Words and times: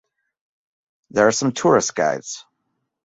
There 1.11 1.27
are 1.27 1.31
some 1.31 1.51
tourist 1.51 1.93
guides. 1.93 2.43